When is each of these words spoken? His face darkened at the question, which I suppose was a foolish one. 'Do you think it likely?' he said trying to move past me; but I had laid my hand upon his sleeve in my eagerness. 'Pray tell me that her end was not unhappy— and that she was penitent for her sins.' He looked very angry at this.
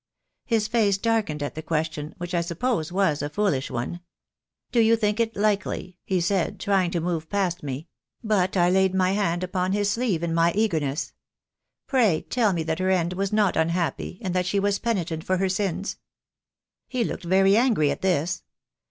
His 0.45 0.67
face 0.67 0.97
darkened 0.97 1.43
at 1.43 1.53
the 1.53 1.61
question, 1.61 2.15
which 2.17 2.33
I 2.33 2.41
suppose 2.41 2.91
was 2.91 3.21
a 3.21 3.29
foolish 3.29 3.69
one. 3.69 3.99
'Do 4.71 4.79
you 4.79 4.95
think 4.95 5.19
it 5.19 5.35
likely?' 5.35 5.99
he 6.03 6.19
said 6.19 6.59
trying 6.59 6.89
to 6.89 6.99
move 6.99 7.29
past 7.29 7.61
me; 7.61 7.87
but 8.23 8.57
I 8.57 8.63
had 8.63 8.73
laid 8.73 8.95
my 8.95 9.11
hand 9.11 9.43
upon 9.43 9.73
his 9.73 9.91
sleeve 9.91 10.23
in 10.23 10.33
my 10.33 10.53
eagerness. 10.53 11.13
'Pray 11.85 12.25
tell 12.31 12.51
me 12.51 12.63
that 12.63 12.79
her 12.79 12.89
end 12.89 13.13
was 13.13 13.31
not 13.31 13.55
unhappy— 13.55 14.17
and 14.23 14.33
that 14.33 14.47
she 14.47 14.59
was 14.59 14.79
penitent 14.79 15.23
for 15.23 15.37
her 15.37 15.49
sins.' 15.49 15.97
He 16.87 17.03
looked 17.03 17.23
very 17.25 17.55
angry 17.55 17.91
at 17.91 18.01
this. 18.01 18.41